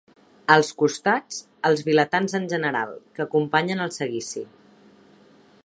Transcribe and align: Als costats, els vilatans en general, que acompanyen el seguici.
Als 0.53 0.69
costats, 0.77 1.41
els 1.69 1.83
vilatans 1.89 2.35
en 2.39 2.47
general, 2.53 2.95
que 3.19 3.25
acompanyen 3.27 3.85
el 3.85 3.93
seguici. 3.99 4.47